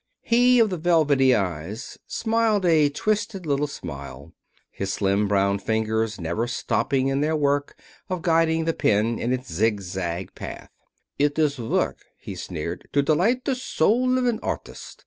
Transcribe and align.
He 0.23 0.57
of 0.59 0.71
the 0.71 0.77
velvety 0.79 1.35
eyes 1.35 1.99
smiled 2.07 2.65
a 2.65 2.89
twisted 2.89 3.45
little 3.45 3.67
smile. 3.67 4.33
His 4.71 4.91
slim 4.91 5.27
brown 5.27 5.59
fingers 5.59 6.19
never 6.19 6.47
stopped 6.47 6.93
in 6.93 7.21
their 7.21 7.35
work 7.35 7.79
of 8.09 8.23
guiding 8.23 8.65
the 8.65 8.73
pen 8.73 9.19
in 9.19 9.31
its 9.31 9.53
zigzag 9.53 10.33
path. 10.33 10.71
"It 11.19 11.37
is 11.37 11.59
work," 11.59 12.03
he 12.17 12.33
sneered, 12.33 12.87
"to 12.93 13.03
delight 13.03 13.45
the 13.45 13.53
soul 13.53 14.17
of 14.17 14.25
an 14.25 14.39
artist. 14.41 14.99